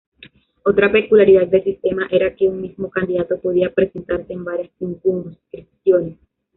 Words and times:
Otra 0.63 0.91
peculiaridad 0.91 1.45
del 1.45 1.63
sistema 1.63 2.07
era 2.09 2.35
que 2.35 2.47
un 2.47 2.59
mismo 2.59 2.89
candidato 2.89 3.39
podía 3.39 3.71
presentarse 3.71 4.33
en 4.33 4.43
varias 4.43 4.71
circunscripciones. 4.79 6.17